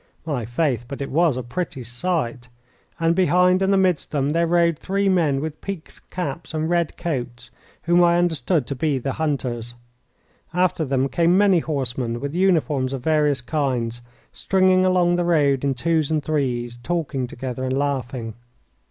[0.25, 2.47] My faith, but it was a pretty sight!
[2.99, 7.51] And behind and amidst them there rode three men with peaked caps and red coats,
[7.83, 9.75] whom I understood to be the hunters.
[10.55, 14.01] After them came many horsemen with uniforms of various kinds,
[14.33, 18.33] stringing along the roads in twos and threes, talking together and laughing.